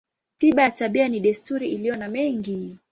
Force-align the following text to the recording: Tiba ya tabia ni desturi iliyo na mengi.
Tiba 0.37 0.63
ya 0.63 0.71
tabia 0.71 1.07
ni 1.09 1.19
desturi 1.19 1.71
iliyo 1.71 1.95
na 1.95 2.07
mengi. 2.09 2.77